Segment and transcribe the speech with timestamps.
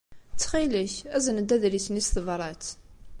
[0.33, 2.65] Ttxil-k, azen-d adlis-nni s tebṛat.